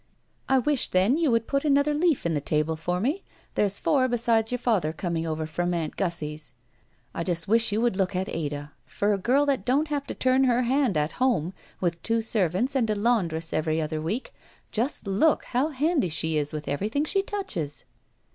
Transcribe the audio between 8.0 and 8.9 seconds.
at Ada.